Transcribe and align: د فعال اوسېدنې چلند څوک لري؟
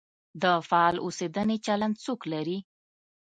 د 0.41 0.43
فعال 0.69 0.95
اوسېدنې 1.05 1.57
چلند 1.65 1.95
څوک 2.05 2.21
لري؟ 2.33 2.57